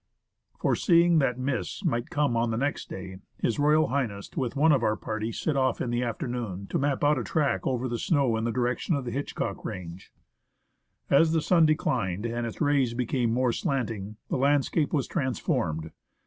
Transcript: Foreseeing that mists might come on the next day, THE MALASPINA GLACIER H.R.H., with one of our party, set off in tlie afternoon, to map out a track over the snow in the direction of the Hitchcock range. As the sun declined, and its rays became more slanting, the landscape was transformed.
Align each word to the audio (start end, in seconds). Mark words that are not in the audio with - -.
Foreseeing 0.59 1.19
that 1.19 1.37
mists 1.37 1.85
might 1.85 2.09
come 2.09 2.35
on 2.35 2.49
the 2.49 2.57
next 2.57 2.89
day, 2.89 2.95
THE 2.95 2.97
MALASPINA 3.43 3.87
GLACIER 3.87 4.03
H.R.H., 4.03 4.29
with 4.35 4.55
one 4.55 4.71
of 4.71 4.81
our 4.81 4.95
party, 4.97 5.31
set 5.31 5.55
off 5.55 5.79
in 5.79 5.91
tlie 5.91 6.03
afternoon, 6.03 6.65
to 6.71 6.79
map 6.79 7.03
out 7.03 7.19
a 7.19 7.23
track 7.23 7.67
over 7.67 7.87
the 7.87 7.99
snow 7.99 8.35
in 8.35 8.43
the 8.43 8.51
direction 8.51 8.95
of 8.95 9.05
the 9.05 9.11
Hitchcock 9.11 9.63
range. 9.63 10.11
As 11.11 11.33
the 11.33 11.39
sun 11.43 11.67
declined, 11.67 12.25
and 12.25 12.47
its 12.47 12.59
rays 12.61 12.95
became 12.95 13.31
more 13.31 13.51
slanting, 13.51 14.15
the 14.31 14.37
landscape 14.37 14.91
was 14.91 15.05
transformed. 15.07 15.91